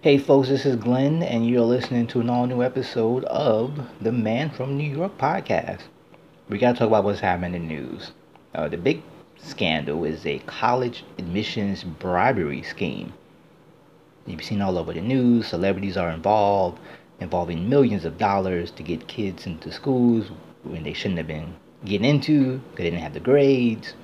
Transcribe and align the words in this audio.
Hey 0.00 0.16
folks, 0.16 0.48
this 0.48 0.64
is 0.64 0.76
Glenn, 0.76 1.24
and 1.24 1.44
you're 1.44 1.62
listening 1.62 2.06
to 2.06 2.20
an 2.20 2.30
all 2.30 2.46
new 2.46 2.62
episode 2.62 3.24
of 3.24 3.80
the 4.00 4.12
Man 4.12 4.48
from 4.48 4.78
New 4.78 4.88
York 4.88 5.18
podcast. 5.18 5.80
We 6.48 6.56
gotta 6.56 6.78
talk 6.78 6.86
about 6.86 7.02
what's 7.02 7.18
happening 7.18 7.54
in 7.54 7.68
the 7.68 7.74
news. 7.74 8.12
Uh, 8.54 8.68
the 8.68 8.76
big 8.76 9.02
scandal 9.38 10.04
is 10.04 10.24
a 10.24 10.38
college 10.46 11.02
admissions 11.18 11.82
bribery 11.82 12.62
scheme. 12.62 13.12
You've 14.24 14.44
seen 14.44 14.62
all 14.62 14.78
over 14.78 14.92
the 14.92 15.00
news, 15.00 15.48
celebrities 15.48 15.96
are 15.96 16.10
involved, 16.10 16.78
involving 17.18 17.68
millions 17.68 18.04
of 18.04 18.18
dollars 18.18 18.70
to 18.70 18.84
get 18.84 19.08
kids 19.08 19.46
into 19.46 19.72
schools 19.72 20.30
when 20.62 20.84
they 20.84 20.92
shouldn't 20.92 21.18
have 21.18 21.26
been 21.26 21.56
getting 21.84 22.08
into 22.08 22.60
they 22.76 22.84
didn't 22.84 23.00
have 23.00 23.14
the 23.14 23.20
grades. 23.20 23.94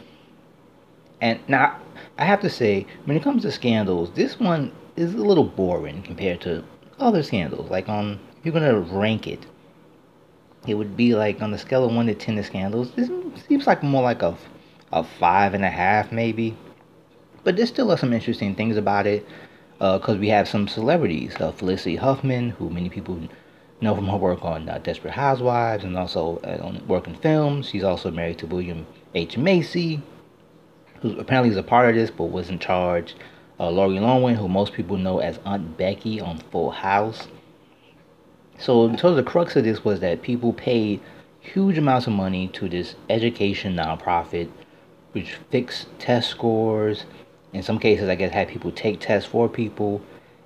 And 1.20 1.38
now, 1.46 1.78
I 2.18 2.24
have 2.24 2.40
to 2.40 2.50
say, 2.50 2.84
when 3.04 3.16
it 3.16 3.22
comes 3.22 3.42
to 3.42 3.52
scandals, 3.52 4.10
this 4.16 4.40
one 4.40 4.72
is 4.96 5.14
a 5.14 5.18
little 5.18 5.44
boring 5.44 6.02
compared 6.02 6.40
to 6.42 6.64
other 6.98 7.22
scandals. 7.22 7.70
Like 7.70 7.88
on, 7.88 8.20
if 8.38 8.44
you're 8.44 8.54
gonna 8.54 8.78
rank 8.78 9.26
it, 9.26 9.46
it 10.66 10.74
would 10.74 10.96
be 10.96 11.14
like 11.14 11.42
on 11.42 11.50
the 11.50 11.58
scale 11.58 11.84
of 11.84 11.94
one 11.94 12.06
to 12.06 12.14
ten, 12.14 12.36
the 12.36 12.44
scandals. 12.44 12.92
This 12.92 13.10
seems 13.46 13.66
like 13.66 13.82
more 13.82 14.02
like 14.02 14.22
a, 14.22 14.36
a 14.92 15.04
five 15.04 15.54
and 15.54 15.64
a 15.64 15.70
half 15.70 16.12
maybe. 16.12 16.56
But 17.42 17.56
there 17.56 17.66
still 17.66 17.92
are 17.92 17.98
some 17.98 18.12
interesting 18.12 18.54
things 18.54 18.76
about 18.76 19.06
it, 19.06 19.26
because 19.78 20.16
uh, 20.16 20.20
we 20.20 20.28
have 20.28 20.48
some 20.48 20.66
celebrities. 20.66 21.34
Uh, 21.38 21.52
Felicity 21.52 21.96
Huffman, 21.96 22.50
who 22.50 22.70
many 22.70 22.88
people 22.88 23.20
know 23.82 23.94
from 23.94 24.08
her 24.08 24.16
work 24.16 24.42
on 24.44 24.68
uh, 24.68 24.78
Desperate 24.78 25.12
Housewives 25.12 25.84
and 25.84 25.98
also 25.98 26.38
uh, 26.44 26.64
on 26.64 26.86
work 26.86 27.06
in 27.06 27.14
films. 27.16 27.68
She's 27.68 27.84
also 27.84 28.10
married 28.10 28.38
to 28.38 28.46
William 28.46 28.86
H. 29.14 29.36
Macy, 29.36 30.00
who 31.02 31.18
apparently 31.18 31.50
is 31.50 31.58
a 31.58 31.62
part 31.62 31.90
of 31.90 31.94
this 31.94 32.10
but 32.10 32.26
was 32.26 32.48
in 32.48 32.58
charge 32.58 33.14
uh, 33.58 33.70
Lori 33.70 34.00
Loughlin, 34.00 34.36
who 34.36 34.48
most 34.48 34.72
people 34.72 34.96
know 34.96 35.18
as 35.18 35.38
Aunt 35.44 35.76
Becky 35.76 36.20
on 36.20 36.38
Full 36.50 36.70
House. 36.70 37.28
So, 38.58 38.94
so 38.96 39.14
the 39.14 39.22
crux 39.22 39.56
of 39.56 39.64
this 39.64 39.84
was 39.84 40.00
that 40.00 40.22
people 40.22 40.52
paid 40.52 41.00
huge 41.40 41.78
amounts 41.78 42.06
of 42.06 42.12
money 42.12 42.48
to 42.48 42.68
this 42.68 42.94
education 43.10 43.76
nonprofit, 43.76 44.48
which 45.12 45.36
fixed 45.50 45.86
test 45.98 46.30
scores. 46.30 47.04
In 47.52 47.62
some 47.62 47.78
cases, 47.78 48.08
I 48.08 48.14
guess 48.14 48.32
had 48.32 48.48
people 48.48 48.72
take 48.72 49.00
tests 49.00 49.28
for 49.28 49.48
people, 49.48 50.00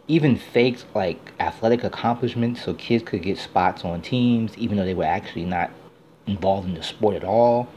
even 0.07 0.37
faked 0.37 0.85
like 0.95 1.33
athletic 1.41 1.85
accomplishments 1.85 2.63
so 2.65 2.75
kids 2.75 3.05
could 3.05 3.23
get 3.23 3.39
spots 3.39 3.85
on 3.85 4.03
teams, 4.03 4.57
even 4.59 4.77
though 4.77 4.85
they 4.85 4.95
were 4.95 5.05
actually 5.05 5.45
not 5.45 5.71
involved 6.27 6.69
in 6.69 6.75
the 6.75 6.83
sport 6.83 7.15
at 7.15 7.25
all. 7.25 7.69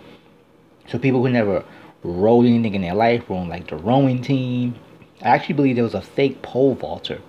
So 0.88 0.98
people 0.98 1.22
who 1.22 1.30
never 1.30 1.64
rowed 2.04 2.46
anything 2.46 2.74
in 2.74 2.82
their 2.82 2.96
life 2.96 3.30
were 3.30 3.38
on 3.38 3.48
like 3.48 3.68
the 3.68 3.76
rowing 3.78 4.22
team 4.22 4.76
I 5.24 5.30
actually 5.30 5.56
believe 5.56 5.76
there 5.76 5.84
was 5.84 5.94
a 5.94 6.02
fake 6.02 6.42
pole 6.42 6.74
vaulter. 6.74 7.22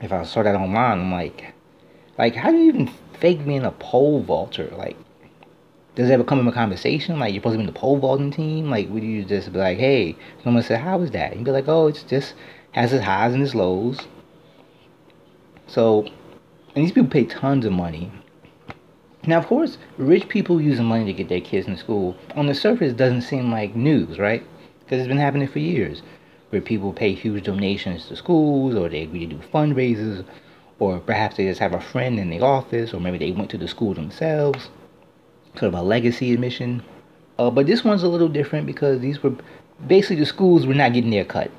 If 0.00 0.12
I 0.12 0.24
saw 0.24 0.42
that 0.42 0.56
online, 0.56 1.00
I'm 1.00 1.12
like, 1.12 1.54
like, 2.18 2.34
how 2.34 2.50
do 2.50 2.56
you 2.56 2.68
even 2.68 2.90
fake 3.20 3.44
being 3.46 3.64
a 3.64 3.70
pole 3.70 4.22
vaulter? 4.22 4.68
Like, 4.76 4.96
does 5.94 6.10
it 6.10 6.12
ever 6.12 6.24
come 6.24 6.40
in 6.40 6.48
a 6.48 6.52
conversation? 6.52 7.18
Like, 7.20 7.32
you're 7.32 7.40
supposed 7.40 7.54
to 7.54 7.58
be 7.58 7.62
in 7.62 7.72
the 7.72 7.78
pole 7.78 7.98
vaulting 7.98 8.32
team? 8.32 8.70
Like, 8.70 8.88
would 8.90 9.04
you 9.04 9.24
just 9.24 9.52
be 9.52 9.58
like, 9.58 9.78
hey, 9.78 10.16
someone 10.42 10.64
said, 10.64 10.80
how 10.80 11.00
is 11.00 11.12
that? 11.12 11.36
You'd 11.36 11.44
be 11.44 11.52
like, 11.52 11.68
oh, 11.68 11.86
it's 11.86 12.02
just 12.02 12.34
has 12.72 12.92
its 12.92 13.04
highs 13.04 13.34
and 13.34 13.42
its 13.42 13.54
lows. 13.54 14.00
So, 15.68 16.06
and 16.74 16.84
these 16.84 16.92
people 16.92 17.08
pay 17.08 17.24
tons 17.24 17.64
of 17.64 17.72
money. 17.72 18.10
Now, 19.26 19.38
of 19.38 19.46
course, 19.46 19.78
rich 19.96 20.28
people 20.28 20.60
using 20.60 20.84
money 20.84 21.04
to 21.04 21.12
get 21.12 21.28
their 21.28 21.40
kids 21.40 21.68
in 21.68 21.76
school, 21.76 22.16
on 22.34 22.46
the 22.46 22.54
surface, 22.54 22.92
doesn't 22.92 23.22
seem 23.22 23.50
like 23.50 23.74
news, 23.76 24.18
right? 24.18 24.44
Because 24.80 25.00
it's 25.00 25.08
been 25.08 25.16
happening 25.18 25.48
for 25.48 25.60
years 25.60 26.02
where 26.50 26.60
people 26.60 26.92
pay 26.92 27.12
huge 27.12 27.44
donations 27.44 28.06
to 28.06 28.16
schools 28.16 28.74
or 28.74 28.88
they 28.88 29.02
agree 29.02 29.26
to 29.26 29.34
do 29.34 29.40
fundraisers 29.52 30.24
or 30.78 30.98
perhaps 31.00 31.36
they 31.36 31.44
just 31.44 31.60
have 31.60 31.74
a 31.74 31.80
friend 31.80 32.18
in 32.18 32.30
the 32.30 32.40
office 32.40 32.92
or 32.92 33.00
maybe 33.00 33.18
they 33.18 33.32
went 33.32 33.50
to 33.50 33.58
the 33.58 33.68
school 33.68 33.94
themselves. 33.94 34.68
Sort 35.54 35.64
of 35.64 35.74
a 35.74 35.82
legacy 35.82 36.32
admission. 36.32 36.82
Uh, 37.38 37.50
but 37.50 37.66
this 37.66 37.82
one's 37.82 38.02
a 38.02 38.08
little 38.08 38.28
different 38.28 38.66
because 38.66 39.00
these 39.00 39.22
were 39.22 39.34
basically 39.86 40.16
the 40.16 40.26
schools 40.26 40.66
were 40.66 40.74
not 40.74 40.92
getting 40.92 41.10
their 41.10 41.24
cut. 41.24 41.50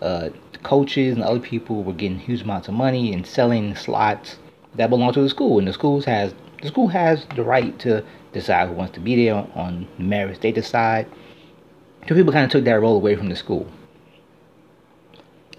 Uh, 0.00 0.30
coaches 0.62 1.14
and 1.14 1.22
other 1.22 1.40
people 1.40 1.82
were 1.82 1.92
getting 1.92 2.18
huge 2.18 2.42
amounts 2.42 2.68
of 2.68 2.74
money 2.74 3.12
and 3.12 3.26
selling 3.26 3.74
slots 3.74 4.38
that 4.76 4.90
belong 4.90 5.12
to 5.12 5.20
the 5.20 5.28
school. 5.28 5.58
And 5.58 5.68
the 5.68 5.72
schools 5.72 6.04
has 6.04 6.34
the 6.62 6.68
school 6.68 6.88
has 6.88 7.26
the 7.34 7.42
right 7.42 7.76
to 7.80 8.04
decide 8.32 8.68
who 8.68 8.74
wants 8.74 8.94
to 8.94 9.00
be 9.00 9.26
there 9.26 9.34
on 9.34 9.86
merits 9.98 10.38
they 10.38 10.52
decide. 10.52 11.06
So 12.08 12.14
people 12.14 12.32
kind 12.32 12.44
of 12.44 12.50
took 12.50 12.64
that 12.64 12.80
role 12.80 12.96
away 12.96 13.16
from 13.16 13.28
the 13.28 13.36
school 13.36 13.68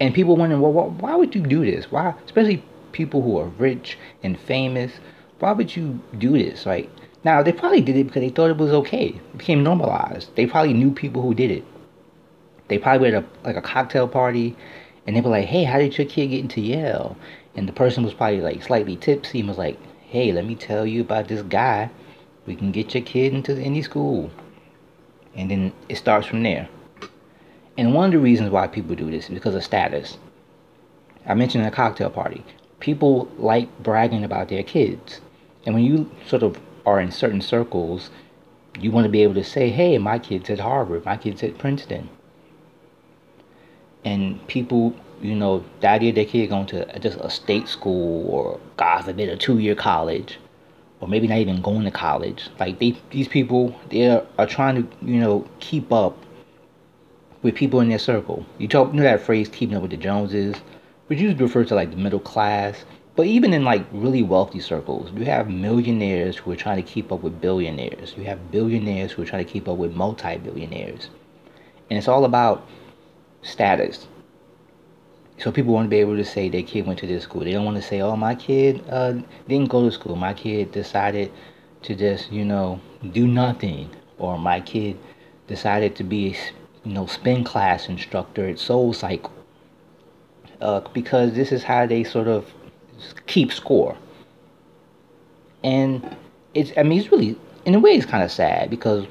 and 0.00 0.14
people 0.14 0.36
wondering, 0.36 0.60
well, 0.60 0.72
why 0.72 1.14
would 1.14 1.34
you 1.34 1.42
do 1.42 1.64
this? 1.64 1.90
Why, 1.90 2.14
especially 2.24 2.62
people 2.92 3.22
who 3.22 3.38
are 3.38 3.46
rich 3.46 3.98
and 4.22 4.38
famous, 4.38 4.92
why 5.38 5.52
would 5.52 5.76
you 5.76 6.00
do 6.18 6.32
this? 6.32 6.66
Like, 6.66 6.90
now 7.24 7.42
they 7.42 7.52
probably 7.52 7.80
did 7.80 7.96
it 7.96 8.04
because 8.04 8.20
they 8.20 8.30
thought 8.30 8.50
it 8.50 8.56
was 8.56 8.72
okay. 8.72 9.06
It 9.08 9.38
became 9.38 9.62
normalized. 9.62 10.34
They 10.36 10.46
probably 10.46 10.74
knew 10.74 10.90
people 10.90 11.22
who 11.22 11.34
did 11.34 11.50
it. 11.50 11.64
They 12.68 12.78
probably 12.78 13.10
were 13.10 13.16
at 13.16 13.24
a, 13.24 13.26
like 13.44 13.56
a 13.56 13.62
cocktail 13.62 14.08
party, 14.08 14.56
and 15.06 15.14
they 15.14 15.20
were 15.20 15.30
like, 15.30 15.46
"Hey, 15.46 15.64
how 15.64 15.78
did 15.78 15.98
your 15.98 16.06
kid 16.06 16.28
get 16.28 16.40
into 16.40 16.60
Yale?" 16.60 17.16
And 17.54 17.68
the 17.68 17.72
person 17.72 18.04
was 18.04 18.14
probably 18.14 18.40
like 18.40 18.62
slightly 18.62 18.96
tipsy 18.96 19.40
and 19.40 19.48
was 19.48 19.58
like, 19.58 19.78
"Hey, 20.06 20.32
let 20.32 20.46
me 20.46 20.54
tell 20.54 20.86
you 20.86 21.02
about 21.02 21.28
this 21.28 21.42
guy. 21.42 21.90
We 22.46 22.56
can 22.56 22.72
get 22.72 22.94
your 22.94 23.02
kid 23.02 23.34
into 23.34 23.56
any 23.58 23.82
school." 23.82 24.30
And 25.36 25.50
then 25.50 25.72
it 25.88 25.96
starts 25.96 26.26
from 26.26 26.42
there. 26.42 26.68
And 27.76 27.94
one 27.94 28.06
of 28.06 28.12
the 28.12 28.18
reasons 28.18 28.50
why 28.50 28.68
people 28.68 28.94
do 28.94 29.10
this 29.10 29.24
is 29.24 29.34
because 29.34 29.54
of 29.54 29.64
status. 29.64 30.18
I 31.26 31.34
mentioned 31.34 31.66
a 31.66 31.70
cocktail 31.70 32.10
party. 32.10 32.44
People 32.80 33.28
like 33.38 33.68
bragging 33.82 34.24
about 34.24 34.48
their 34.48 34.62
kids. 34.62 35.20
And 35.66 35.74
when 35.74 35.84
you 35.84 36.10
sort 36.26 36.42
of 36.42 36.60
are 36.86 37.00
in 37.00 37.10
certain 37.10 37.40
circles, 37.40 38.10
you 38.78 38.90
want 38.90 39.04
to 39.04 39.10
be 39.10 39.22
able 39.22 39.34
to 39.34 39.44
say, 39.44 39.70
hey, 39.70 39.98
my 39.98 40.18
kid's 40.18 40.50
at 40.50 40.60
Harvard, 40.60 41.04
my 41.04 41.16
kid's 41.16 41.42
at 41.42 41.58
Princeton. 41.58 42.08
And 44.04 44.46
people, 44.48 44.94
you 45.22 45.34
know, 45.34 45.64
the 45.80 45.88
idea 45.88 46.12
their 46.12 46.26
kid 46.26 46.48
going 46.48 46.66
to 46.66 46.98
just 46.98 47.18
a 47.20 47.30
state 47.30 47.68
school 47.68 48.28
or, 48.28 48.60
God 48.76 49.02
forbid, 49.02 49.30
a 49.30 49.36
two 49.36 49.58
year 49.58 49.74
college, 49.74 50.38
or 51.00 51.08
maybe 51.08 51.26
not 51.26 51.38
even 51.38 51.62
going 51.62 51.84
to 51.84 51.90
college. 51.90 52.48
Like, 52.60 52.78
they, 52.78 52.96
these 53.10 53.28
people, 53.28 53.74
they 53.88 54.08
are, 54.10 54.26
are 54.38 54.46
trying 54.46 54.82
to, 54.82 54.96
you 55.06 55.20
know, 55.20 55.48
keep 55.60 55.90
up 55.90 56.18
with 57.44 57.54
people 57.54 57.80
in 57.80 57.90
their 57.90 57.98
circle. 57.98 58.44
You 58.58 58.66
talk, 58.66 58.88
you 58.88 58.94
know 58.94 59.02
that 59.04 59.20
phrase, 59.20 59.48
keeping 59.48 59.76
up 59.76 59.82
with 59.82 59.90
the 59.90 59.98
Joneses, 59.98 60.56
which 61.06 61.20
usually 61.20 61.40
refers 61.40 61.68
to 61.68 61.74
like 61.74 61.90
the 61.90 61.96
middle 61.96 62.18
class. 62.18 62.84
But 63.16 63.26
even 63.26 63.52
in 63.52 63.62
like 63.62 63.86
really 63.92 64.22
wealthy 64.22 64.58
circles, 64.58 65.12
you 65.14 65.26
have 65.26 65.48
millionaires 65.48 66.36
who 66.36 66.50
are 66.50 66.56
trying 66.56 66.82
to 66.82 66.90
keep 66.90 67.12
up 67.12 67.20
with 67.20 67.40
billionaires. 67.40 68.14
You 68.16 68.24
have 68.24 68.50
billionaires 68.50 69.12
who 69.12 69.22
are 69.22 69.26
trying 69.26 69.44
to 69.44 69.52
keep 69.52 69.68
up 69.68 69.76
with 69.76 69.94
multi-billionaires. 69.94 71.10
And 71.90 71.98
it's 71.98 72.08
all 72.08 72.24
about 72.24 72.66
status. 73.42 74.08
So 75.36 75.52
people 75.52 75.74
want 75.74 75.86
to 75.86 75.90
be 75.90 75.98
able 75.98 76.16
to 76.16 76.24
say 76.24 76.48
their 76.48 76.62
kid 76.62 76.86
went 76.86 76.98
to 77.00 77.06
this 77.06 77.24
school. 77.24 77.44
They 77.44 77.52
don't 77.52 77.64
want 77.64 77.76
to 77.76 77.82
say, 77.82 78.00
oh, 78.00 78.16
my 78.16 78.34
kid 78.34 78.82
uh, 78.88 79.12
didn't 79.48 79.68
go 79.68 79.84
to 79.84 79.92
school. 79.92 80.16
My 80.16 80.32
kid 80.32 80.72
decided 80.72 81.30
to 81.82 81.94
just, 81.94 82.32
you 82.32 82.44
know, 82.44 82.80
do 83.12 83.28
nothing. 83.28 83.90
Or 84.18 84.38
my 84.38 84.60
kid 84.60 84.98
decided 85.46 85.94
to 85.96 86.04
be 86.04 86.36
you 86.84 86.92
know, 86.92 87.06
spin 87.06 87.44
class 87.44 87.88
instructor 87.88 88.48
at 88.48 88.58
Soul 88.58 88.92
Cycle. 88.92 89.32
Uh, 90.60 90.80
because 90.92 91.34
this 91.34 91.50
is 91.50 91.62
how 91.62 91.86
they 91.86 92.04
sort 92.04 92.28
of 92.28 92.52
keep 93.26 93.52
score. 93.52 93.96
And 95.62 96.16
it's, 96.54 96.72
I 96.76 96.82
mean, 96.82 97.00
it's 97.00 97.10
really, 97.10 97.36
in 97.64 97.74
a 97.74 97.80
way, 97.80 97.92
it's 97.92 98.06
kind 98.06 98.22
of 98.22 98.30
sad 98.30 98.70
because 98.70 99.06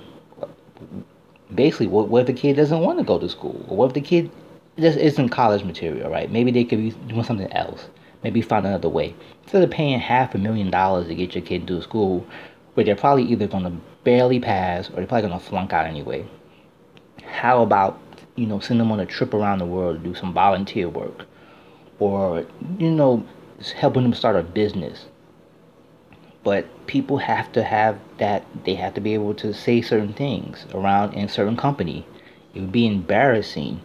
basically, 1.53 1.87
what, 1.87 2.07
what 2.07 2.21
if 2.21 2.27
the 2.27 2.33
kid 2.33 2.55
doesn't 2.55 2.79
want 2.79 2.99
to 2.99 3.03
go 3.03 3.19
to 3.19 3.27
school? 3.27 3.65
Or 3.67 3.77
what 3.77 3.87
if 3.87 3.93
the 3.93 4.01
kid 4.01 4.31
just 4.79 4.97
isn't 4.97 5.29
college 5.29 5.63
material, 5.63 6.09
right? 6.09 6.31
Maybe 6.31 6.51
they 6.51 6.63
could 6.63 6.79
be 6.79 6.91
doing 7.07 7.23
something 7.23 7.51
else. 7.51 7.87
Maybe 8.23 8.41
find 8.41 8.65
another 8.65 8.89
way. 8.89 9.13
Instead 9.43 9.63
of 9.63 9.71
paying 9.71 9.99
half 9.99 10.33
a 10.33 10.37
million 10.37 10.71
dollars 10.71 11.07
to 11.07 11.15
get 11.15 11.35
your 11.35 11.43
kid 11.43 11.69
a 11.69 11.81
school 11.81 12.25
where 12.73 12.85
they're 12.85 12.95
probably 12.95 13.23
either 13.23 13.47
going 13.47 13.65
to 13.65 13.73
barely 14.03 14.39
pass 14.39 14.89
or 14.89 14.93
they're 14.93 15.07
probably 15.07 15.27
going 15.27 15.39
to 15.39 15.45
flunk 15.45 15.73
out 15.73 15.85
anyway 15.85 16.25
how 17.33 17.63
about 17.63 17.99
you 18.35 18.45
know 18.45 18.59
send 18.59 18.79
them 18.79 18.91
on 18.91 18.99
a 18.99 19.05
trip 19.05 19.33
around 19.33 19.59
the 19.59 19.65
world 19.65 19.97
to 19.97 20.09
do 20.09 20.15
some 20.15 20.33
volunteer 20.33 20.87
work? 20.87 21.25
Or 21.99 22.45
you 22.77 22.91
know 22.91 23.25
helping 23.75 24.03
them 24.03 24.13
start 24.13 24.35
a 24.35 24.43
business. 24.43 25.05
But 26.43 26.65
people 26.87 27.17
have 27.17 27.51
to 27.53 27.63
have 27.63 27.99
that 28.17 28.45
they 28.65 28.75
have 28.75 28.93
to 28.93 29.01
be 29.01 29.13
able 29.13 29.33
to 29.35 29.53
say 29.53 29.81
certain 29.81 30.13
things 30.13 30.65
around 30.73 31.13
in 31.13 31.27
certain 31.27 31.57
company. 31.57 32.05
It 32.53 32.61
would 32.61 32.71
be 32.71 32.85
embarrassing 32.85 33.81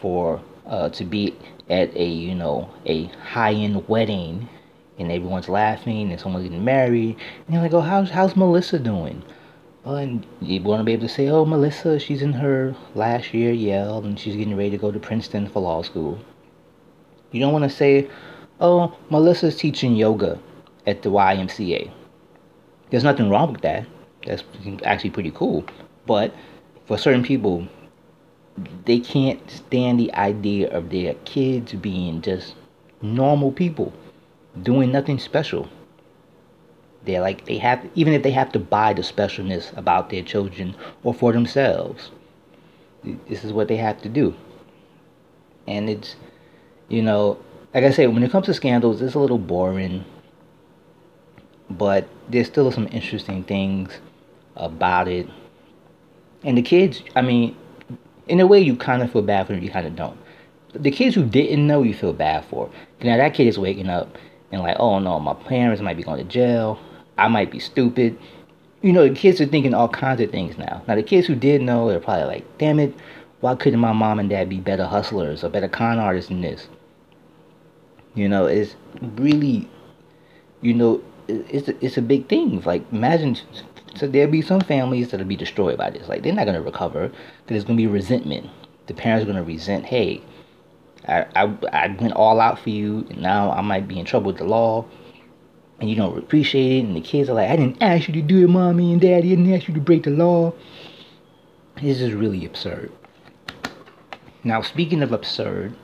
for 0.00 0.42
uh, 0.66 0.88
to 0.90 1.04
be 1.04 1.36
at 1.70 1.94
a 1.94 2.06
you 2.06 2.34
know 2.34 2.68
a 2.86 3.04
high-end 3.04 3.88
wedding 3.88 4.48
and 4.98 5.12
everyone's 5.12 5.48
laughing 5.48 6.10
and 6.10 6.20
someone's 6.20 6.44
getting 6.48 6.64
married. 6.64 7.16
And 7.46 7.54
you're 7.54 7.62
like 7.62 7.74
oh 7.74 7.80
how's, 7.80 8.10
how's 8.10 8.36
melissa 8.36 8.78
doing 8.78 9.22
Oh, 9.84 9.96
and 9.96 10.24
you 10.40 10.62
want 10.62 10.80
to 10.80 10.84
be 10.84 10.92
able 10.92 11.08
to 11.08 11.12
say, 11.12 11.28
oh, 11.28 11.44
Melissa, 11.44 11.98
she's 11.98 12.22
in 12.22 12.34
her 12.34 12.76
last 12.94 13.34
year 13.34 13.52
Yale 13.52 13.98
and 13.98 14.18
she's 14.18 14.36
getting 14.36 14.56
ready 14.56 14.70
to 14.70 14.78
go 14.78 14.92
to 14.92 15.00
Princeton 15.00 15.48
for 15.48 15.60
law 15.60 15.82
school. 15.82 16.20
You 17.32 17.40
don't 17.40 17.52
want 17.52 17.64
to 17.64 17.70
say, 17.70 18.08
oh, 18.60 18.96
Melissa's 19.10 19.56
teaching 19.56 19.96
yoga 19.96 20.38
at 20.86 21.02
the 21.02 21.10
YMCA. 21.10 21.90
There's 22.90 23.02
nothing 23.02 23.28
wrong 23.28 23.52
with 23.52 23.62
that. 23.62 23.86
That's 24.24 24.44
actually 24.84 25.10
pretty 25.10 25.32
cool. 25.32 25.64
But 26.06 26.32
for 26.86 26.96
certain 26.96 27.24
people, 27.24 27.66
they 28.84 29.00
can't 29.00 29.50
stand 29.50 29.98
the 29.98 30.14
idea 30.14 30.70
of 30.70 30.90
their 30.90 31.14
kids 31.24 31.72
being 31.72 32.22
just 32.22 32.54
normal 33.00 33.50
people 33.50 33.92
doing 34.62 34.92
nothing 34.92 35.18
special. 35.18 35.68
They're 37.04 37.20
like 37.20 37.46
they 37.46 37.58
have 37.58 37.88
even 37.94 38.12
if 38.12 38.22
they 38.22 38.30
have 38.30 38.52
to 38.52 38.58
buy 38.58 38.92
the 38.92 39.02
specialness 39.02 39.76
about 39.76 40.10
their 40.10 40.22
children 40.22 40.76
or 41.02 41.12
for 41.12 41.32
themselves. 41.32 42.10
This 43.28 43.42
is 43.42 43.52
what 43.52 43.68
they 43.68 43.76
have 43.76 44.00
to 44.02 44.08
do. 44.08 44.34
And 45.66 45.90
it's 45.90 46.16
you 46.88 47.02
know, 47.02 47.38
like 47.74 47.84
I 47.84 47.90
say, 47.90 48.06
when 48.06 48.22
it 48.22 48.30
comes 48.30 48.46
to 48.46 48.54
scandals, 48.54 49.00
it's 49.00 49.14
a 49.14 49.18
little 49.18 49.38
boring. 49.38 50.04
But 51.70 52.06
there's 52.28 52.46
still 52.46 52.70
some 52.70 52.86
interesting 52.92 53.44
things 53.44 53.98
about 54.56 55.08
it. 55.08 55.26
And 56.44 56.58
the 56.58 56.62
kids, 56.62 57.02
I 57.16 57.22
mean, 57.22 57.56
in 58.28 58.40
a 58.40 58.46
way, 58.46 58.60
you 58.60 58.76
kind 58.76 59.02
of 59.02 59.10
feel 59.12 59.22
bad 59.22 59.46
for 59.46 59.54
them, 59.54 59.62
you 59.62 59.70
kind 59.70 59.86
of 59.86 59.96
don't. 59.96 60.18
The 60.74 60.90
kids 60.90 61.14
who 61.14 61.24
didn't 61.24 61.66
know, 61.66 61.82
you 61.82 61.94
feel 61.94 62.12
bad 62.12 62.44
for. 62.44 62.70
Now 63.02 63.16
that 63.16 63.34
kid 63.34 63.46
is 63.46 63.58
waking 63.58 63.88
up 63.88 64.16
and 64.50 64.62
like, 64.62 64.76
oh 64.78 64.98
no, 64.98 65.18
my 65.18 65.34
parents 65.34 65.82
might 65.82 65.96
be 65.96 66.02
going 66.02 66.18
to 66.18 66.24
jail. 66.24 66.78
I 67.18 67.28
might 67.28 67.50
be 67.50 67.58
stupid. 67.58 68.18
You 68.82 68.92
know, 68.92 69.08
the 69.08 69.14
kids 69.14 69.40
are 69.40 69.46
thinking 69.46 69.74
all 69.74 69.88
kinds 69.88 70.20
of 70.20 70.30
things 70.30 70.58
now. 70.58 70.82
Now 70.88 70.96
the 70.96 71.02
kids 71.02 71.26
who 71.26 71.34
did 71.34 71.62
know, 71.62 71.88
they're 71.88 72.00
probably 72.00 72.24
like, 72.24 72.58
damn 72.58 72.80
it, 72.80 72.94
why 73.40 73.54
couldn't 73.54 73.80
my 73.80 73.92
mom 73.92 74.18
and 74.18 74.30
dad 74.30 74.48
be 74.48 74.58
better 74.58 74.86
hustlers 74.86 75.44
or 75.44 75.48
better 75.48 75.68
con 75.68 75.98
artists 75.98 76.28
than 76.28 76.40
this? 76.40 76.68
You 78.14 78.28
know, 78.28 78.46
it's 78.46 78.76
really, 79.00 79.68
you 80.60 80.74
know, 80.74 81.02
it's 81.28 81.68
a, 81.68 81.84
it's 81.84 81.96
a 81.96 82.02
big 82.02 82.28
thing. 82.28 82.60
Like 82.62 82.84
imagine 82.92 83.36
so 83.94 84.06
there'll 84.06 84.30
be 84.30 84.42
some 84.42 84.60
families 84.60 85.10
that'll 85.10 85.26
be 85.26 85.36
destroyed 85.36 85.78
by 85.78 85.90
this. 85.90 86.08
Like 86.08 86.22
they're 86.22 86.32
not 86.32 86.46
gonna 86.46 86.62
recover. 86.62 87.10
There's 87.46 87.64
gonna 87.64 87.76
be 87.76 87.86
resentment. 87.86 88.48
The 88.86 88.94
parents 88.94 89.24
are 89.24 89.26
gonna 89.26 89.42
resent. 89.42 89.84
Hey, 89.84 90.22
I, 91.06 91.26
I 91.36 91.56
I 91.72 91.96
went 92.00 92.14
all 92.14 92.40
out 92.40 92.58
for 92.58 92.70
you, 92.70 93.06
and 93.10 93.20
now 93.20 93.50
I 93.50 93.60
might 93.60 93.88
be 93.88 93.98
in 93.98 94.04
trouble 94.04 94.28
with 94.28 94.38
the 94.38 94.44
law, 94.44 94.84
and 95.80 95.90
you 95.90 95.96
don't 95.96 96.18
appreciate 96.18 96.78
it. 96.78 96.84
And 96.84 96.96
the 96.96 97.00
kids 97.00 97.28
are 97.28 97.34
like, 97.34 97.50
I 97.50 97.56
didn't 97.56 97.82
ask 97.82 98.08
you 98.08 98.14
to 98.14 98.22
do 98.22 98.44
it, 98.44 98.48
mommy 98.48 98.92
and 98.92 99.00
daddy. 99.00 99.32
I 99.32 99.36
didn't 99.36 99.52
ask 99.52 99.68
you 99.68 99.74
to 99.74 99.80
break 99.80 100.04
the 100.04 100.10
law. 100.10 100.52
This 101.80 102.00
is 102.00 102.12
really 102.12 102.44
absurd. 102.44 102.92
Now, 104.44 104.62
speaking 104.62 105.02
of 105.02 105.12
absurd, 105.12 105.74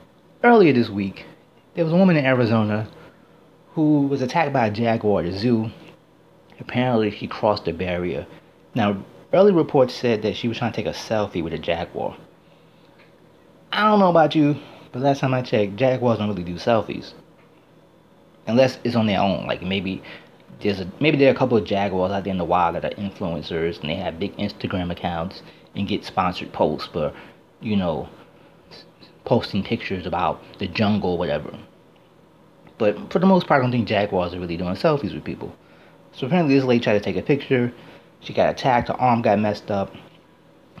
earlier 0.43 0.73
this 0.73 0.89
week, 0.89 1.25
there 1.73 1.83
was 1.83 1.93
a 1.93 1.97
woman 1.97 2.17
in 2.17 2.25
Arizona 2.25 2.87
who 3.73 4.07
was 4.07 4.21
attacked 4.21 4.53
by 4.53 4.67
a 4.67 4.71
jaguar 4.71 5.21
at 5.21 5.27
a 5.27 5.37
zoo 5.37 5.71
Apparently, 6.59 7.09
she 7.09 7.27
crossed 7.27 7.65
the 7.65 7.71
barrier. 7.71 8.27
Now, 8.75 9.03
early 9.31 9.51
reports 9.51 9.93
said 9.93 10.21
that 10.23 10.35
she 10.35 10.47
was 10.47 10.57
trying 10.57 10.73
to 10.73 10.75
take 10.75 10.93
a 10.93 10.97
selfie 10.97 11.43
with 11.43 11.53
a 11.53 11.57
jaguar. 11.57 12.17
I 13.71 13.85
don't 13.85 13.99
know 13.99 14.09
about 14.09 14.35
you, 14.35 14.57
but 14.91 15.01
last 15.01 15.21
time 15.21 15.33
I 15.33 15.41
checked, 15.41 15.77
jaguars 15.77 16.19
don't 16.19 16.29
really 16.29 16.43
do 16.43 16.55
selfies. 16.55 17.13
Unless 18.49 18.79
it's 18.83 18.95
on 18.95 19.05
their 19.05 19.19
own. 19.19 19.45
Like 19.47 19.61
maybe 19.61 20.01
there's 20.61 20.79
a 20.79 20.91
maybe 20.99 21.17
there 21.17 21.29
are 21.29 21.35
a 21.35 21.37
couple 21.37 21.57
of 21.57 21.65
jaguars 21.65 22.11
out 22.11 22.23
there 22.23 22.31
in 22.31 22.37
the 22.37 22.45
wild 22.45 22.75
that 22.75 22.85
are 22.85 22.89
influencers 22.95 23.79
and 23.79 23.89
they 23.89 23.95
have 23.95 24.19
big 24.19 24.35
Instagram 24.37 24.91
accounts 24.91 25.41
and 25.75 25.87
get 25.87 26.03
sponsored 26.03 26.51
posts 26.51 26.89
for, 26.91 27.13
you 27.61 27.75
know, 27.75 28.09
posting 29.25 29.63
pictures 29.63 30.05
about 30.05 30.41
the 30.59 30.67
jungle, 30.67 31.17
whatever. 31.17 31.57
But 32.77 33.11
for 33.11 33.19
the 33.19 33.25
most 33.25 33.47
part, 33.47 33.59
I 33.59 33.61
don't 33.63 33.71
think 33.71 33.87
jaguars 33.87 34.33
are 34.33 34.39
really 34.39 34.57
doing 34.57 34.75
selfies 34.75 35.13
with 35.13 35.23
people. 35.23 35.55
So 36.13 36.27
apparently 36.27 36.55
this 36.55 36.63
lady 36.63 36.83
tried 36.83 36.93
to 36.93 36.99
take 36.99 37.17
a 37.17 37.21
picture. 37.21 37.71
She 38.21 38.33
got 38.33 38.49
attacked. 38.49 38.87
Her 38.87 38.99
arm 38.99 39.21
got 39.21 39.39
messed 39.39 39.69
up. 39.69 39.93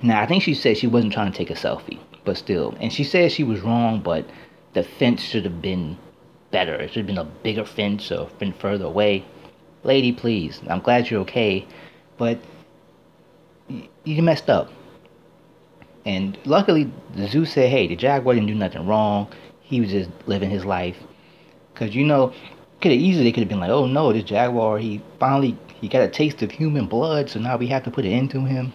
Now 0.01 0.21
I 0.21 0.25
think 0.25 0.43
she 0.43 0.53
said 0.53 0.77
she 0.77 0.87
wasn't 0.87 1.13
trying 1.13 1.31
to 1.31 1.37
take 1.37 1.49
a 1.49 1.53
selfie, 1.53 1.99
but 2.25 2.37
still. 2.37 2.75
And 2.79 2.91
she 2.91 3.03
said 3.03 3.31
she 3.31 3.43
was 3.43 3.61
wrong, 3.61 4.01
but 4.01 4.25
the 4.73 4.83
fence 4.83 5.21
should 5.21 5.43
have 5.45 5.61
been 5.61 5.97
better. 6.51 6.75
It 6.75 6.89
should 6.89 6.97
have 6.97 7.07
been 7.07 7.17
a 7.17 7.25
bigger 7.25 7.65
fence 7.65 8.11
or 8.11 8.27
been 8.39 8.53
further 8.53 8.85
away. 8.85 9.25
Lady, 9.83 10.11
please. 10.11 10.61
I'm 10.69 10.81
glad 10.81 11.09
you're 11.09 11.21
okay, 11.21 11.65
but 12.17 12.39
you 14.03 14.21
messed 14.21 14.49
up. 14.49 14.71
And 16.05 16.37
luckily, 16.45 16.91
the 17.15 17.27
zoo 17.27 17.45
said, 17.45 17.69
hey, 17.69 17.87
the 17.87 17.95
jaguar 17.95 18.33
didn't 18.33 18.47
do 18.47 18.55
nothing 18.55 18.87
wrong. 18.87 19.31
He 19.61 19.79
was 19.79 19.91
just 19.91 20.09
living 20.25 20.49
his 20.49 20.65
life. 20.65 20.97
Because, 21.73 21.95
you 21.95 22.03
know, 22.03 22.33
could 22.81 22.91
have 22.91 22.99
easily 22.99 23.31
could 23.31 23.41
have 23.41 23.49
been 23.49 23.59
like, 23.59 23.69
oh 23.69 23.85
no, 23.85 24.13
this 24.13 24.23
jaguar 24.23 24.77
he 24.77 25.01
finally 25.19 25.57
he 25.81 25.87
got 25.87 26.01
a 26.01 26.07
taste 26.07 26.41
of 26.41 26.51
human 26.51 26.87
blood, 26.87 27.29
so 27.29 27.39
now 27.39 27.57
we 27.57 27.67
have 27.67 27.83
to 27.83 27.91
put 27.91 28.05
it 28.05 28.11
into 28.11 28.41
him. 28.45 28.73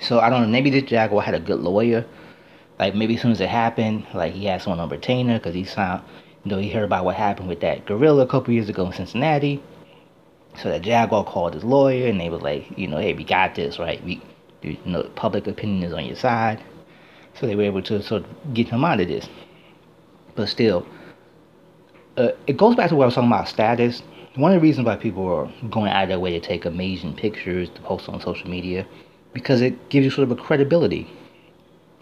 So 0.00 0.20
I 0.20 0.30
don't 0.30 0.42
know. 0.42 0.48
Maybe 0.48 0.70
this 0.70 0.84
jaguar 0.84 1.22
had 1.22 1.34
a 1.34 1.40
good 1.40 1.60
lawyer. 1.60 2.04
Like 2.78 2.94
maybe 2.94 3.16
as 3.16 3.22
soon 3.22 3.32
as 3.32 3.40
it 3.40 3.48
happened, 3.48 4.06
like 4.14 4.32
he 4.32 4.46
had 4.46 4.62
someone 4.62 4.80
on 4.80 4.88
retainer 4.88 5.38
because 5.38 5.54
he 5.54 5.64
found, 5.64 6.02
you 6.48 6.56
know, 6.56 6.62
he 6.62 6.70
heard 6.70 6.84
about 6.84 7.04
what 7.04 7.14
happened 7.14 7.46
with 7.46 7.60
that 7.60 7.84
gorilla 7.84 8.22
a 8.22 8.26
couple 8.26 8.54
years 8.54 8.70
ago 8.70 8.86
in 8.86 8.92
Cincinnati. 8.94 9.62
So 10.56 10.70
that 10.70 10.80
jaguar 10.80 11.22
called 11.22 11.52
his 11.52 11.62
lawyer 11.62 12.08
and 12.08 12.18
they 12.18 12.30
was 12.30 12.40
like, 12.40 12.66
you 12.78 12.88
know, 12.88 12.96
hey, 12.96 13.12
we 13.12 13.22
got 13.22 13.54
this, 13.54 13.78
right? 13.78 14.02
We, 14.02 14.22
you 14.62 14.78
know, 14.86 15.02
public 15.14 15.46
opinion 15.46 15.82
is 15.82 15.92
on 15.92 16.06
your 16.06 16.16
side. 16.16 16.64
So 17.34 17.46
they 17.46 17.54
were 17.54 17.64
able 17.64 17.82
to 17.82 18.02
sort 18.02 18.24
of 18.24 18.54
get 18.54 18.68
him 18.68 18.82
out 18.82 18.98
of 18.98 19.08
this. 19.08 19.28
But 20.36 20.48
still, 20.48 20.86
uh, 22.16 22.30
it 22.46 22.56
goes 22.56 22.76
back 22.76 22.88
to 22.88 22.96
what 22.96 23.02
I 23.02 23.06
was 23.08 23.14
talking 23.14 23.28
about 23.28 23.46
status. 23.46 24.02
One 24.36 24.52
of 24.52 24.56
the 24.56 24.62
reasons 24.62 24.86
why 24.86 24.96
people 24.96 25.28
are 25.28 25.52
going 25.68 25.90
out 25.90 26.04
of 26.04 26.08
their 26.08 26.18
way 26.18 26.30
to 26.30 26.40
take 26.40 26.64
amazing 26.64 27.14
pictures 27.14 27.68
to 27.74 27.80
post 27.82 28.08
on 28.08 28.22
social 28.22 28.48
media 28.48 28.86
because 29.34 29.60
it 29.60 29.90
gives 29.90 30.06
you 30.06 30.10
sort 30.10 30.30
of 30.30 30.38
a 30.38 30.42
credibility. 30.42 31.10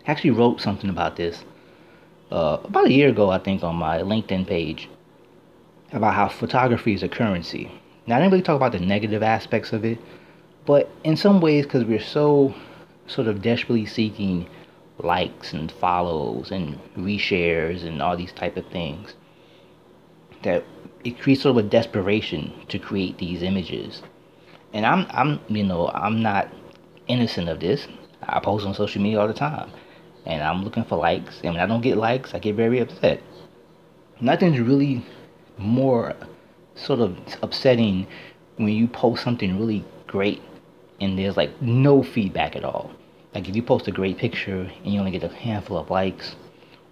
I 0.06 0.12
actually 0.12 0.30
wrote 0.30 0.60
something 0.60 0.88
about 0.88 1.16
this 1.16 1.44
uh, 2.30 2.58
about 2.64 2.86
a 2.86 2.92
year 2.92 3.08
ago, 3.08 3.30
I 3.30 3.38
think, 3.38 3.62
on 3.62 3.76
my 3.76 3.98
LinkedIn 3.98 4.46
page 4.46 4.88
about 5.92 6.14
how 6.14 6.28
photography 6.28 6.92
is 6.92 7.02
a 7.02 7.08
currency. 7.08 7.70
Now, 8.06 8.16
I 8.16 8.18
didn't 8.20 8.32
really 8.32 8.42
talk 8.42 8.56
about 8.56 8.72
the 8.72 8.80
negative 8.80 9.22
aspects 9.22 9.72
of 9.72 9.84
it, 9.84 9.98
but 10.64 10.90
in 11.04 11.16
some 11.16 11.40
ways, 11.40 11.64
because 11.64 11.84
we're 11.84 12.00
so 12.00 12.54
sort 13.06 13.28
of 13.28 13.42
desperately 13.42 13.86
seeking 13.86 14.48
likes 14.98 15.52
and 15.52 15.70
follows 15.70 16.50
and 16.50 16.78
reshares 16.96 17.84
and 17.84 18.00
all 18.00 18.16
these 18.16 18.32
type 18.32 18.56
of 18.56 18.66
things 18.68 19.14
that 20.42 20.64
it 21.04 21.20
creates 21.20 21.42
sort 21.42 21.56
of 21.56 21.64
a 21.64 21.68
desperation 21.68 22.52
to 22.68 22.78
create 22.78 23.18
these 23.18 23.42
images. 23.42 24.02
And 24.72 24.84
I'm 24.84 25.06
I'm 25.10 25.40
you 25.48 25.64
know, 25.64 25.88
I'm 25.88 26.22
not 26.22 26.48
innocent 27.06 27.48
of 27.48 27.60
this. 27.60 27.86
I 28.22 28.40
post 28.40 28.66
on 28.66 28.74
social 28.74 29.02
media 29.02 29.20
all 29.20 29.28
the 29.28 29.34
time. 29.34 29.70
And 30.26 30.42
I'm 30.42 30.64
looking 30.64 30.84
for 30.84 30.96
likes. 30.96 31.40
And 31.42 31.54
when 31.54 31.62
I 31.62 31.66
don't 31.66 31.80
get 31.80 31.96
likes, 31.96 32.34
I 32.34 32.38
get 32.38 32.56
very 32.56 32.80
upset. 32.80 33.22
Nothing's 34.20 34.58
really 34.60 35.04
more 35.56 36.14
sort 36.74 37.00
of 37.00 37.16
upsetting 37.42 38.06
when 38.56 38.68
you 38.68 38.88
post 38.88 39.22
something 39.22 39.58
really 39.58 39.84
great 40.06 40.42
and 41.00 41.18
there's 41.18 41.36
like 41.36 41.60
no 41.62 42.02
feedback 42.02 42.56
at 42.56 42.64
all. 42.64 42.90
Like 43.34 43.48
if 43.48 43.56
you 43.56 43.62
post 43.62 43.88
a 43.88 43.92
great 43.92 44.18
picture 44.18 44.70
and 44.84 44.92
you 44.92 44.98
only 44.98 45.10
get 45.10 45.22
a 45.22 45.28
handful 45.28 45.78
of 45.78 45.90
likes, 45.90 46.36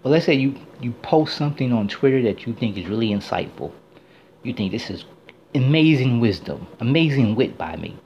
but 0.03 0.09
let's 0.09 0.25
say 0.25 0.35
you, 0.35 0.55
you 0.79 0.91
post 1.01 1.35
something 1.35 1.73
on 1.73 1.87
Twitter 1.87 2.21
that 2.23 2.45
you 2.45 2.53
think 2.53 2.77
is 2.77 2.87
really 2.87 3.09
insightful. 3.09 3.71
You 4.43 4.53
think 4.53 4.71
this 4.71 4.91
is 4.91 5.05
amazing 5.55 6.19
wisdom, 6.19 6.67
amazing 6.79 7.35
wit 7.35 7.57
by 7.57 7.75
me. 7.75 7.97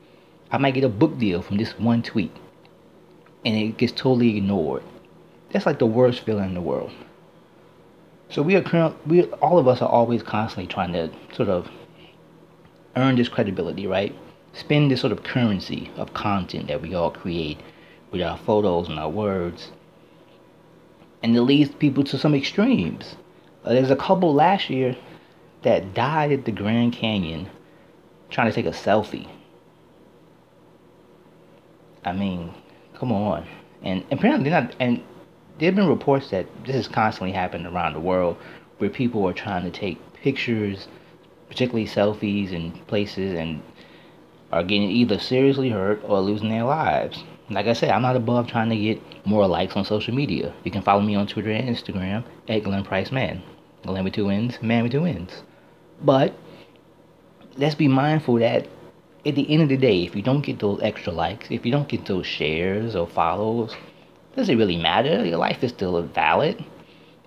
I 0.52 0.58
might 0.58 0.74
get 0.74 0.86
a 0.86 0.90
book 0.90 1.18
deal 1.18 1.42
from 1.42 1.58
this 1.58 1.78
one 1.78 2.02
tweet. 2.02 2.32
And 3.46 3.56
it 3.56 3.78
gets 3.78 3.92
totally 3.92 4.38
ignored. 4.38 4.84
That's 5.52 5.66
like 5.66 5.80
the 5.80 5.86
worst 5.86 6.22
feeling 6.22 6.46
in 6.46 6.54
the 6.54 6.62
world. 6.62 6.92
So 8.30 8.42
we 8.42 8.56
are 8.56 8.62
current, 8.62 8.96
we 9.08 9.24
all 9.26 9.58
of 9.58 9.68
us 9.68 9.82
are 9.82 9.90
always 9.90 10.22
constantly 10.22 10.68
trying 10.68 10.94
to 10.94 11.10
sort 11.34 11.50
of 11.50 11.70
earn 12.96 13.16
this 13.16 13.28
credibility, 13.28 13.88
right? 13.88 14.16
Spend 14.54 14.92
this 14.92 15.02
sort 15.02 15.12
of 15.12 15.24
currency 15.24 15.92
of 15.96 16.14
content 16.14 16.68
that 16.68 16.82
we 16.82 16.94
all 16.94 17.12
create 17.12 17.60
with 18.12 18.22
our 18.22 18.38
photos 18.38 18.88
and 18.88 19.00
our 19.00 19.10
words 19.10 19.72
and 21.22 21.36
it 21.36 21.42
leads 21.42 21.72
people 21.76 22.04
to 22.06 22.18
some 22.18 22.34
extremes. 22.34 23.16
Uh, 23.64 23.74
there's 23.74 23.92
a 23.92 23.96
couple 23.96 24.34
last 24.34 24.70
year 24.70 24.96
that 25.64 25.94
died 25.94 26.32
at 26.32 26.46
the 26.46 26.52
Grand 26.52 26.94
Canyon 26.94 27.50
trying 28.30 28.50
to 28.50 28.54
take 28.54 28.66
a 28.66 28.76
selfie. 28.76 29.28
I 32.06 32.14
mean, 32.14 32.54
come 32.96 33.12
on. 33.12 33.46
And 33.82 34.04
apparently 34.12 34.50
not 34.50 34.76
and 34.80 35.04
there 35.60 35.68
have 35.68 35.76
been 35.76 35.88
reports 35.88 36.30
that 36.30 36.48
this 36.66 36.76
is 36.76 36.88
constantly 36.88 37.34
happening 37.34 37.68
around 37.68 37.94
the 37.94 38.00
world 38.00 38.38
where 38.78 38.90
people 38.90 39.28
are 39.28 39.34
trying 39.34 39.64
to 39.64 39.72
take 39.72 40.14
pictures, 40.14 40.88
particularly 41.50 41.86
selfies 41.86 42.52
in 42.52 42.72
places 42.88 43.38
and 43.38 43.62
are 44.54 44.64
getting 44.64 44.90
either 44.90 45.20
seriously 45.20 45.70
hurt 45.70 46.02
or 46.06 46.22
losing 46.22 46.50
their 46.50 46.64
lives. 46.64 47.24
Like 47.50 47.68
I 47.68 47.74
said, 47.74 47.90
I'm 47.90 48.02
not 48.02 48.16
above 48.16 48.48
trying 48.48 48.70
to 48.70 48.78
get 48.78 49.02
more 49.26 49.46
likes 49.48 49.76
on 49.76 49.84
social 49.84 50.16
media. 50.16 50.54
You 50.64 50.72
can 50.72 50.82
follow 50.82 51.02
me 51.02 51.16
on 51.16 51.28
Twitter 51.28 51.52
and 51.52 51.76
Instagram 51.76 52.24
at 52.48 52.64
Glenn 52.64 52.84
Price 52.84 53.12
Man. 53.12 53.44
Glenn 53.84 54.04
with 54.04 54.14
two 54.14 54.30
ends, 54.30 54.62
man 54.62 54.84
with 54.84 54.94
two 54.94 55.06
ends. 55.06 55.44
But 56.02 56.34
let's 57.58 57.76
be 57.76 57.88
mindful 57.88 58.36
that 58.36 58.68
at 59.26 59.36
the 59.36 59.52
end 59.52 59.64
of 59.64 59.70
the 59.70 59.78
day, 59.78 60.04
if 60.06 60.16
you 60.16 60.22
don't 60.22 60.42
get 60.42 60.60
those 60.60 60.80
extra 60.82 61.12
likes, 61.12 61.48
if 61.52 61.66
you 61.66 61.72
don't 61.72 61.90
get 61.90 62.06
those 62.06 62.26
shares 62.26 62.96
or 62.96 63.08
follows, 63.08 63.76
does 64.40 64.50
it 64.50 64.56
really 64.56 64.78
matter? 64.78 65.26
Your 65.26 65.38
life 65.38 65.64
is 65.64 65.72
still 65.72 66.02
valid. 66.02 66.64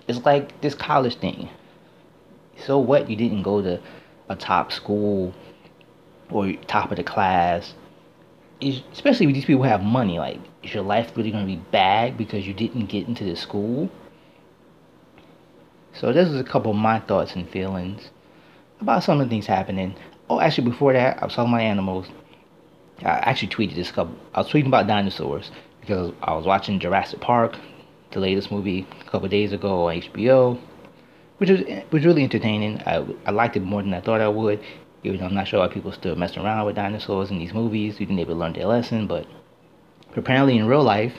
It's 0.09 0.25
like 0.25 0.61
this 0.63 0.75
college 0.75 1.17
thing. 1.17 1.49
So 2.65 2.79
what? 2.79 3.09
You 3.09 3.17
didn't 3.17 3.43
go 3.43 3.63
to 3.63 3.81
a 4.29 4.37
top 4.37 4.73
school 4.73 5.35
or 6.31 6.53
top 6.67 6.91
of 6.91 6.97
the 6.97 7.05
class. 7.05 7.75
Is, 8.61 8.83
especially 8.93 9.27
with 9.27 9.35
these 9.35 9.45
people 9.45 9.63
who 9.63 9.69
have 9.69 9.83
money, 9.83 10.19
like, 10.19 10.39
is 10.63 10.73
your 10.73 10.85
life 10.85 11.13
really 11.17 11.33
going 11.33 11.47
to 11.47 11.53
be 11.53 11.63
bad 11.71 12.17
because 12.17 12.47
you 12.47 12.55
didn't 12.55 12.87
get 12.87 13.09
into 13.09 13.25
the 13.25 13.37
school? 13.37 13.91
So 15.93 16.13
this 16.13 16.29
is 16.29 16.41
a 16.41 16.45
couple 16.45 16.71
of 16.71 16.77
my 16.77 17.01
thoughts 17.01 17.35
and 17.35 17.49
feelings 17.49 18.11
about 18.81 19.03
some 19.03 19.21
of 19.21 19.29
the 19.29 19.31
things 19.31 19.47
happening. 19.47 19.97
Oh, 20.31 20.41
actually, 20.41 20.71
before 20.71 20.93
that, 20.93 21.21
I 21.21 21.27
was 21.27 21.35
talking 21.35 21.53
about 21.53 21.63
animals. 21.63 22.07
I 23.01 23.11
actually 23.11 23.49
tweeted 23.49 23.75
this 23.75 23.91
couple. 23.91 24.17
I 24.33 24.41
was 24.41 24.49
tweeting 24.49 24.69
about 24.69 24.87
dinosaurs 24.87 25.51
because 25.83 26.13
I 26.23 26.33
was 26.33 26.47
watching 26.47 26.79
Jurassic 26.79 27.21
Park, 27.21 27.59
the 28.13 28.21
latest 28.21 28.53
movie, 28.53 28.87
a 29.01 29.11
couple 29.11 29.29
days 29.29 29.53
ago 29.53 29.89
on 29.89 30.01
HBO, 30.01 30.59
which 31.39 31.51
was 31.51 31.61
was 31.91 32.07
really 32.07 32.23
entertaining. 32.23 32.81
I, 32.87 33.05
I 33.27 33.33
liked 33.33 33.57
it 33.57 33.65
more 33.65 33.83
than 33.83 33.93
I 33.93 34.01
thought 34.01 34.21
I 34.21 34.29
would. 34.29 34.61
Even 35.03 35.19
though 35.19 35.27
I'm 35.27 35.35
not 35.35 35.49
sure 35.49 35.59
why 35.59 35.67
people 35.67 35.91
still 35.91 36.15
messing 36.15 36.45
around 36.45 36.65
with 36.65 36.77
dinosaurs 36.77 37.33
in 37.33 37.39
these 37.39 37.53
movies. 37.53 37.99
We 37.99 38.07
didn't 38.07 38.25
to 38.25 38.35
learn 38.35 38.53
their 38.53 38.67
lesson, 38.67 39.09
but 39.09 39.27
apparently 40.17 40.57
in 40.57 40.69
real 40.69 40.85
life, 40.85 41.15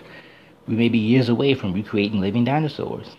we 0.65 0.75
may 0.75 0.87
be 0.87 0.97
years 0.97 1.27
away 1.27 1.53
from 1.53 1.73
recreating 1.73 2.21
living 2.21 2.45
dinosaurs, 2.45 3.17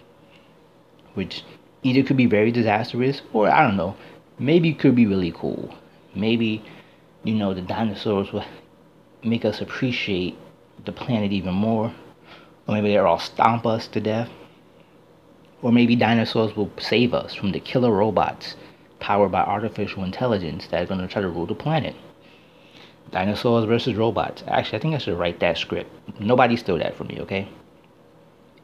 which 1.12 1.44
either 1.82 2.02
could 2.02 2.16
be 2.16 2.24
very 2.24 2.50
disastrous 2.50 3.20
or 3.34 3.50
I 3.50 3.62
don't 3.62 3.76
know, 3.76 3.94
maybe 4.38 4.72
could 4.72 4.94
be 4.94 5.04
really 5.04 5.32
cool. 5.36 5.74
Maybe, 6.14 6.64
you 7.22 7.34
know, 7.34 7.52
the 7.52 7.60
dinosaurs 7.60 8.32
will 8.32 8.46
make 9.22 9.44
us 9.44 9.60
appreciate 9.60 10.38
the 10.84 10.92
planet 10.92 11.32
even 11.32 11.54
more. 11.54 11.94
Or 12.66 12.74
maybe 12.74 12.88
they'll 12.88 13.06
all 13.06 13.18
stomp 13.18 13.66
us 13.66 13.86
to 13.88 14.00
death. 14.00 14.30
Or 15.62 15.72
maybe 15.72 15.96
dinosaurs 15.96 16.56
will 16.56 16.70
save 16.78 17.14
us 17.14 17.34
from 17.34 17.52
the 17.52 17.60
killer 17.60 17.90
robots 17.90 18.56
powered 19.00 19.32
by 19.32 19.42
artificial 19.42 20.04
intelligence 20.04 20.66
that 20.68 20.82
are 20.82 20.86
going 20.86 21.00
to 21.00 21.08
try 21.08 21.22
to 21.22 21.28
rule 21.28 21.46
the 21.46 21.54
planet. 21.54 21.94
Dinosaurs 23.10 23.66
versus 23.66 23.94
robots. 23.94 24.42
Actually, 24.48 24.78
I 24.78 24.82
think 24.82 24.94
I 24.94 24.98
should 24.98 25.18
write 25.18 25.40
that 25.40 25.58
script. 25.58 25.90
Nobody 26.18 26.56
stole 26.56 26.78
that 26.78 26.96
from 26.96 27.08
me, 27.08 27.20
okay? 27.20 27.48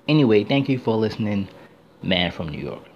Anyway, 0.09 0.45
thank 0.45 0.69
you 0.69 0.79
for 0.79 0.97
listening, 0.97 1.49
Man 2.03 2.33
from 2.33 2.49
New 2.49 2.61
York. 2.61 2.90